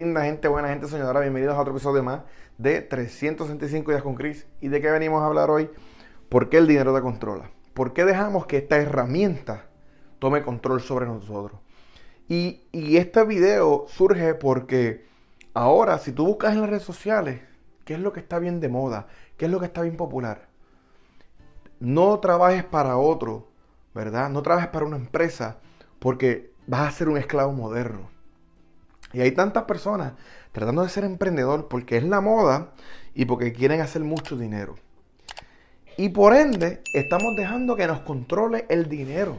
[0.00, 2.22] Linda gente, buena gente, soñadora, bienvenidos a otro episodio más
[2.58, 4.44] de 365 días con Chris.
[4.60, 5.70] ¿Y de qué venimos a hablar hoy?
[6.28, 7.52] ¿Por qué el dinero te controla?
[7.74, 9.66] ¿Por qué dejamos que esta herramienta
[10.18, 11.60] tome control sobre nosotros?
[12.28, 15.06] Y, y este video surge porque
[15.54, 17.42] ahora, si tú buscas en las redes sociales,
[17.84, 19.06] ¿qué es lo que está bien de moda?
[19.36, 20.48] ¿Qué es lo que está bien popular?
[21.78, 23.46] No trabajes para otro,
[23.94, 24.28] ¿verdad?
[24.28, 25.58] No trabajes para una empresa
[26.00, 28.13] porque vas a ser un esclavo moderno.
[29.14, 30.12] Y hay tantas personas
[30.52, 32.72] tratando de ser emprendedor porque es la moda
[33.14, 34.74] y porque quieren hacer mucho dinero.
[35.96, 39.38] Y por ende, estamos dejando que nos controle el dinero.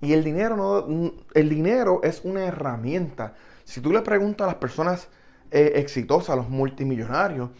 [0.00, 3.34] Y el dinero, no, el dinero es una herramienta.
[3.64, 5.08] Si tú le preguntas a las personas
[5.52, 7.50] eh, exitosas, a los multimillonarios,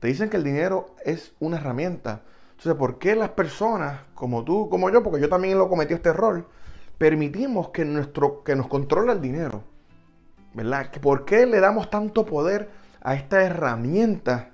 [0.00, 2.22] te dicen que el dinero es una herramienta.
[2.50, 6.08] Entonces, ¿por qué las personas como tú, como yo, porque yo también lo cometí este
[6.08, 6.48] error,
[6.98, 9.62] permitimos que, nuestro, que nos controle el dinero?
[10.54, 10.90] ¿Verdad?
[11.00, 12.70] ¿Por qué le damos tanto poder
[13.02, 14.50] a esta herramienta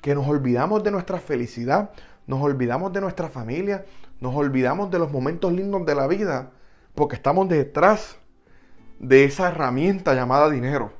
[0.00, 1.90] que nos olvidamos de nuestra felicidad,
[2.26, 3.84] nos olvidamos de nuestra familia,
[4.20, 6.50] nos olvidamos de los momentos lindos de la vida,
[6.94, 8.16] porque estamos detrás
[9.00, 10.92] de esa herramienta llamada dinero.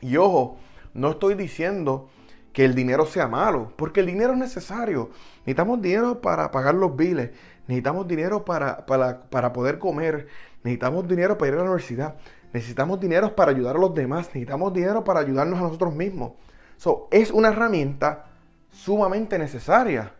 [0.00, 0.56] Y ojo,
[0.94, 2.08] no estoy diciendo
[2.52, 5.10] que el dinero sea malo, porque el dinero es necesario.
[5.40, 7.30] Necesitamos dinero para pagar los biles,
[7.66, 10.28] necesitamos dinero para, para, para poder comer,
[10.64, 12.16] necesitamos dinero para ir a la universidad,
[12.56, 14.28] Necesitamos dinero para ayudar a los demás.
[14.28, 16.32] Necesitamos dinero para ayudarnos a nosotros mismos.
[16.78, 18.30] So, es una herramienta
[18.70, 20.14] sumamente necesaria.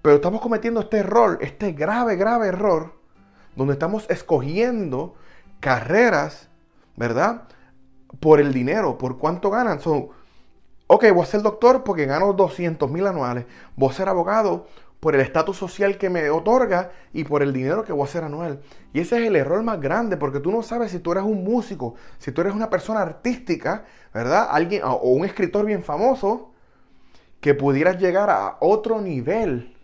[0.00, 2.94] Pero estamos cometiendo este error, este grave, grave error,
[3.56, 5.16] donde estamos escogiendo
[5.60, 6.48] carreras,
[6.96, 7.42] ¿verdad?
[8.20, 9.78] Por el dinero, por cuánto ganan.
[9.78, 10.08] So,
[10.86, 13.44] ok, voy a ser doctor porque gano 200 mil anuales.
[13.76, 14.66] Voy a ser abogado
[15.06, 18.24] por el estatus social que me otorga y por el dinero que voy a hacer
[18.24, 18.58] anual.
[18.92, 21.44] Y ese es el error más grande, porque tú no sabes si tú eres un
[21.44, 24.48] músico, si tú eres una persona artística, ¿verdad?
[24.50, 26.50] Alguien o un escritor bien famoso
[27.40, 29.76] que pudieras llegar a otro nivel.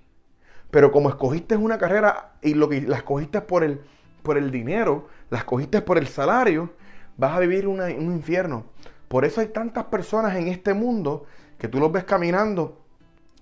[0.73, 3.81] Pero como escogiste una carrera y lo que la escogiste por el,
[4.25, 6.73] por el dinero, la escogiste por el salario,
[7.17, 8.65] vas a vivir un infierno.
[9.07, 11.27] Por eso hay tantas personas en este mundo
[11.59, 12.82] que tú los ves caminando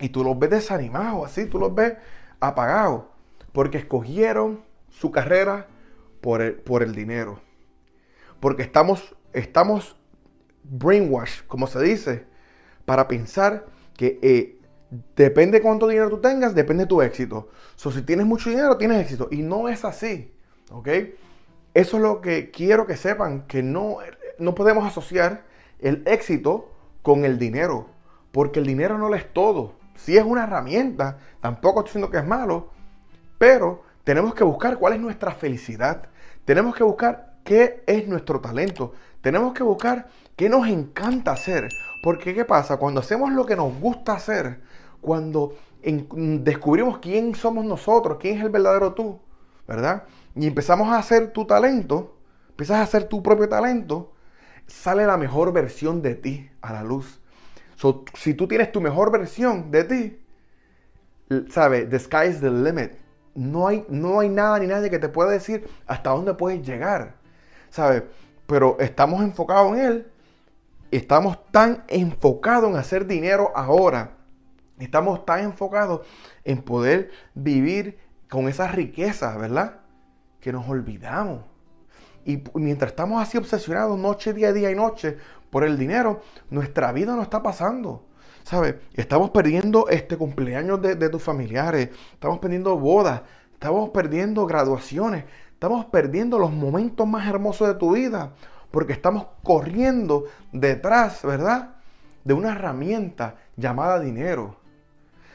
[0.00, 1.94] y tú los ves desanimados, así, tú los ves
[2.40, 3.04] apagados,
[3.52, 5.66] porque escogieron su carrera
[6.20, 7.40] por el, por el dinero.
[8.40, 9.96] Porque estamos, estamos
[10.64, 12.24] brainwash, como se dice,
[12.84, 13.66] para pensar
[13.96, 14.58] que eh,
[15.16, 17.48] depende cuánto dinero tú tengas, depende tu éxito.
[17.76, 19.28] So, si tienes mucho dinero, tienes éxito.
[19.30, 20.32] Y no es así,
[20.70, 20.88] ¿ok?
[21.74, 23.98] Eso es lo que quiero que sepan, que no,
[24.38, 25.44] no podemos asociar
[25.78, 26.72] el éxito
[27.02, 27.86] con el dinero,
[28.32, 29.79] porque el dinero no lo es todo.
[30.04, 32.70] Si es una herramienta, tampoco estoy diciendo que es malo,
[33.38, 36.08] pero tenemos que buscar cuál es nuestra felicidad.
[36.46, 38.92] Tenemos que buscar qué es nuestro talento.
[39.20, 41.68] Tenemos que buscar qué nos encanta hacer.
[42.02, 42.78] Porque ¿qué pasa?
[42.78, 44.62] Cuando hacemos lo que nos gusta hacer,
[45.02, 49.20] cuando descubrimos quién somos nosotros, quién es el verdadero tú,
[49.68, 50.04] ¿verdad?
[50.34, 52.16] Y empezamos a hacer tu talento,
[52.48, 54.12] empiezas a hacer tu propio talento,
[54.66, 57.20] sale la mejor versión de ti a la luz
[58.14, 60.20] si tú tienes tu mejor versión de ti,
[61.48, 61.88] ¿sabes?
[61.88, 62.92] The sky is the limit.
[63.34, 67.14] No hay, no hay nada ni nadie que te pueda decir hasta dónde puedes llegar,
[67.70, 68.02] ¿sabes?
[68.46, 70.12] Pero estamos enfocados en él.
[70.90, 74.16] Estamos tan enfocados en hacer dinero ahora.
[74.78, 76.06] Estamos tan enfocados
[76.44, 77.98] en poder vivir
[78.28, 79.80] con esas riquezas, ¿verdad?
[80.40, 81.44] Que nos olvidamos.
[82.24, 85.16] Y mientras estamos así obsesionados noche, día, día y noche
[85.50, 88.04] por el dinero, nuestra vida no está pasando.
[88.44, 88.76] ¿Sabes?
[88.94, 93.22] Estamos perdiendo este cumpleaños de, tus familiares, estamos perdiendo bodas,
[93.52, 98.32] estamos perdiendo graduaciones, estamos perdiendo los momentos más hermosos de tu vida,
[98.70, 101.76] porque estamos corriendo detrás, ¿verdad?
[102.24, 104.56] De una herramienta llamada dinero.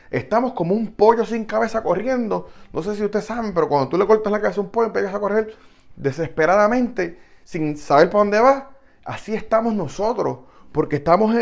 [0.09, 2.49] Estamos como un pollo sin cabeza corriendo.
[2.73, 4.87] No sé si ustedes saben, pero cuando tú le cortas la cabeza a un pollo,
[4.87, 5.55] empiezas a correr
[5.95, 8.74] desesperadamente, sin saber para dónde va.
[9.05, 10.40] Así estamos nosotros,
[10.72, 11.34] porque estamos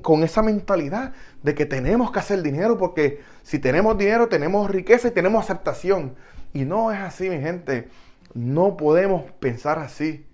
[0.00, 1.12] con esa mentalidad
[1.42, 6.14] de que tenemos que hacer dinero, porque si tenemos dinero tenemos riqueza y tenemos aceptación.
[6.54, 7.88] Y no es así, mi gente.
[8.32, 10.26] No podemos pensar así.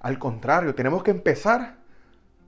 [0.00, 1.78] Al contrario, tenemos que empezar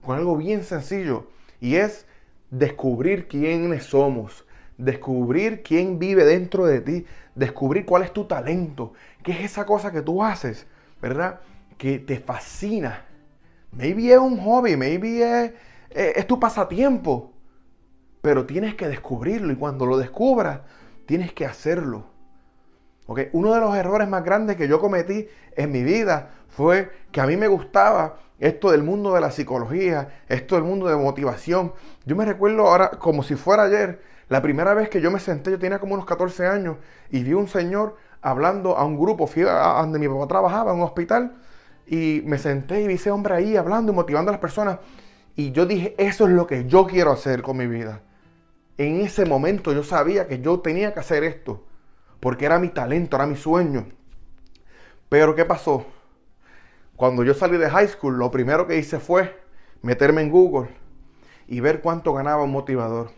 [0.01, 1.27] con algo bien sencillo
[1.59, 2.05] y es
[2.49, 4.45] descubrir quiénes somos,
[4.77, 7.05] descubrir quién vive dentro de ti,
[7.35, 8.93] descubrir cuál es tu talento,
[9.23, 10.65] qué es esa cosa que tú haces,
[11.01, 11.41] ¿verdad?
[11.77, 13.05] Que te fascina,
[13.71, 15.51] Maybe es un hobby, maybe es,
[15.89, 17.31] eh, es, tu pasatiempo.
[18.21, 20.61] Pero tienes que descubrirlo y cuando lo descubras,
[21.05, 22.05] tienes que hacerlo.
[23.33, 27.25] Uno de los errores más grandes que yo cometí en mi vida fue que a
[27.25, 31.73] mí me gustaba esto del mundo de la psicología, esto del mundo de motivación.
[32.05, 35.51] Yo me recuerdo ahora como si fuera ayer, la primera vez que yo me senté,
[35.51, 36.77] yo tenía como unos 14 años
[37.09, 40.83] y vi un señor hablando a un grupo, a donde mi papá trabajaba, en un
[40.83, 41.33] hospital,
[41.91, 44.79] y me senté y vi ese hombre ahí hablando y motivando a las personas.
[45.35, 48.01] Y yo dije, eso es lo que yo quiero hacer con mi vida.
[48.77, 51.65] En ese momento yo sabía que yo tenía que hacer esto,
[52.21, 53.89] porque era mi talento, era mi sueño.
[55.09, 55.85] Pero ¿qué pasó?
[56.95, 59.37] Cuando yo salí de high school, lo primero que hice fue
[59.81, 60.69] meterme en Google
[61.45, 63.11] y ver cuánto ganaba un motivador.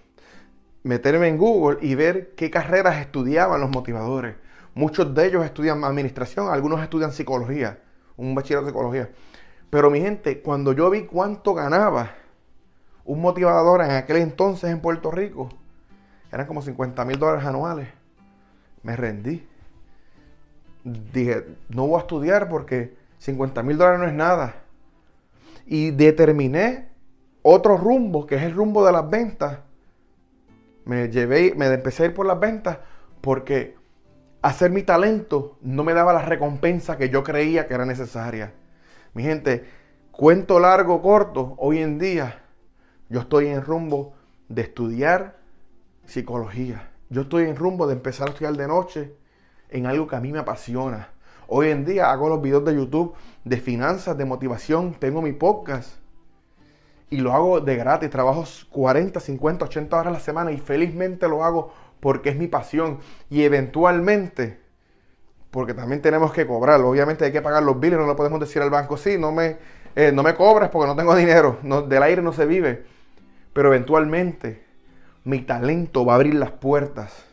[0.81, 4.35] Meterme en Google y ver qué carreras estudiaban los motivadores.
[4.73, 7.83] Muchos de ellos estudian administración, algunos estudian psicología,
[8.17, 9.09] un bachillerato de psicología.
[9.69, 12.11] Pero mi gente, cuando yo vi cuánto ganaba
[13.05, 15.49] un motivador en aquel entonces en Puerto Rico,
[16.31, 17.87] eran como 50 mil dólares anuales,
[18.81, 19.47] me rendí.
[20.83, 24.55] Dije, no voy a estudiar porque 50 mil dólares no es nada.
[25.65, 26.89] Y determiné
[27.41, 29.59] otro rumbo, que es el rumbo de las ventas.
[30.85, 32.79] Me llevé, me empecé a ir por las ventas
[33.21, 33.75] porque
[34.43, 38.53] hacer mi talento no me daba la recompensa que yo creía que era necesaria.
[39.13, 39.65] Mi gente,
[40.11, 42.43] cuento largo, corto, hoy en día
[43.09, 44.13] yo estoy en rumbo
[44.49, 45.37] de estudiar
[46.05, 46.91] psicología.
[47.09, 49.15] Yo estoy en rumbo de empezar a estudiar de noche
[49.69, 51.09] en algo que a mí me apasiona.
[51.47, 53.15] Hoy en día hago los videos de YouTube
[53.45, 55.97] de finanzas, de motivación, tengo mi podcast
[57.09, 58.09] y lo hago de gratis.
[58.09, 61.71] Trabajo 40, 50, 80 horas a la semana y felizmente lo hago
[62.03, 64.59] porque es mi pasión y eventualmente,
[65.51, 68.61] porque también tenemos que cobrarlo, obviamente hay que pagar los biles, no le podemos decir
[68.61, 69.55] al banco, sí, no me,
[69.95, 72.83] eh, no me cobras porque no tengo dinero, del aire no se vive,
[73.53, 74.65] pero eventualmente
[75.23, 77.23] mi talento va a abrir las puertas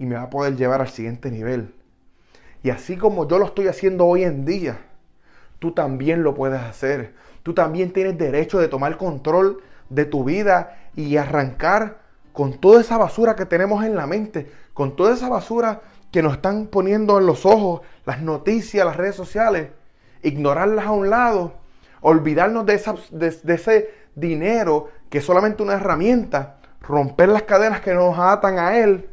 [0.00, 1.72] y me va a poder llevar al siguiente nivel.
[2.64, 4.80] Y así como yo lo estoy haciendo hoy en día,
[5.60, 7.14] tú también lo puedes hacer.
[7.44, 12.05] Tú también tienes derecho de tomar control de tu vida y arrancar
[12.36, 15.80] con toda esa basura que tenemos en la mente, con toda esa basura
[16.12, 19.70] que nos están poniendo en los ojos, las noticias, las redes sociales,
[20.22, 21.54] ignorarlas a un lado,
[22.02, 28.58] olvidarnos de, ese dinero que es solamente una herramienta, romper las cadenas que nos atan
[28.58, 29.08] a él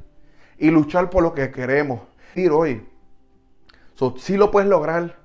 [0.58, 2.02] y luchar por lo que queremos.
[2.36, 2.86] Ir hoy,
[4.18, 5.16] sí lo puedes lograr.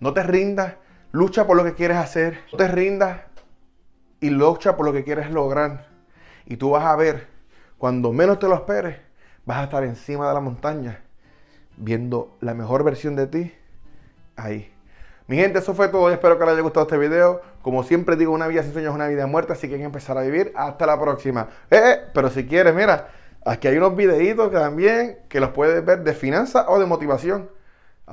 [0.00, 0.74] No te rindas.
[1.12, 2.40] Lucha por lo que quieres hacer.
[2.50, 3.20] No te rindas
[4.18, 5.86] y lucha por lo que quieres lograr.
[6.46, 7.33] Y tú vas a ver,
[7.78, 8.96] cuando menos te lo esperes,
[9.44, 11.02] vas a estar encima de la montaña,
[11.76, 13.54] viendo la mejor versión de ti
[14.36, 14.70] ahí.
[15.26, 16.10] Mi gente, eso fue todo.
[16.10, 17.40] Espero que les haya gustado este video.
[17.62, 19.86] Como siempre digo, una vida sin sueños es una vida muerta, así que hay que
[19.86, 20.52] empezar a vivir.
[20.54, 21.48] Hasta la próxima.
[21.70, 23.08] Eh, eh, pero si quieres, mira,
[23.44, 27.48] aquí hay unos videitos también que los puedes ver de finanzas o de motivación.